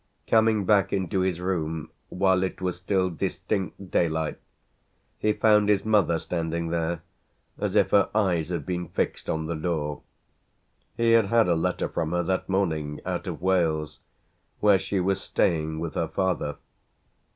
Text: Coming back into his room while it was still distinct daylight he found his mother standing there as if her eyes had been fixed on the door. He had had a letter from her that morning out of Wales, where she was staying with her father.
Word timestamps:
Coming 0.25 0.65
back 0.65 0.91
into 0.91 1.19
his 1.19 1.39
room 1.39 1.91
while 2.09 2.41
it 2.41 2.59
was 2.59 2.77
still 2.77 3.11
distinct 3.11 3.91
daylight 3.91 4.39
he 5.19 5.31
found 5.31 5.69
his 5.69 5.85
mother 5.85 6.17
standing 6.17 6.69
there 6.69 7.03
as 7.59 7.75
if 7.75 7.91
her 7.91 8.09
eyes 8.15 8.49
had 8.49 8.65
been 8.65 8.87
fixed 8.87 9.29
on 9.29 9.45
the 9.45 9.53
door. 9.53 10.01
He 10.97 11.11
had 11.11 11.27
had 11.27 11.47
a 11.47 11.53
letter 11.53 11.87
from 11.87 12.13
her 12.13 12.23
that 12.23 12.49
morning 12.49 12.99
out 13.05 13.27
of 13.27 13.43
Wales, 13.43 13.99
where 14.59 14.79
she 14.79 14.99
was 14.99 15.21
staying 15.21 15.79
with 15.79 15.93
her 15.93 16.07
father. 16.07 16.55